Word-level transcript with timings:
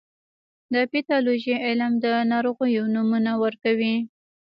د 0.73 0.75
پیتالوژي 0.91 1.55
علم 1.67 1.91
د 2.03 2.05
ناروغیو 2.31 2.83
نومونه 2.93 3.31
ورکوي. 3.43 3.95